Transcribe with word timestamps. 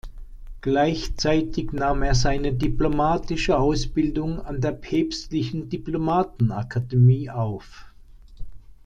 Gleichzeitig 0.61 1.73
nahm 1.73 2.01
er 2.01 2.15
seine 2.15 2.53
diplomatische 2.55 3.59
Ausbildung 3.59 4.39
an 4.43 4.59
der 4.59 4.71
Päpstlichen 4.71 5.69
Diplomatenakademie 5.69 7.29
auf. 7.29 7.85